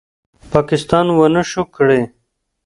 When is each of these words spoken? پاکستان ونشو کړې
پاکستان 0.51 1.05
ونشو 1.17 1.63
کړې 1.75 2.01